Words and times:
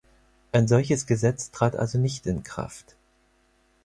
Ein 0.51 0.67
solches 0.67 1.05
Gesetz 1.05 1.51
trat 1.51 1.75
also 1.75 1.99
nicht 1.99 2.25
in 2.25 2.41
Kraft. 2.41 2.95